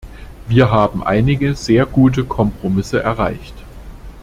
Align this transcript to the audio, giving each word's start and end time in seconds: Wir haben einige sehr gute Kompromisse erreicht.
Wir 0.47 0.71
haben 0.71 1.03
einige 1.03 1.53
sehr 1.53 1.85
gute 1.85 2.23
Kompromisse 2.23 3.03
erreicht. 3.03 3.53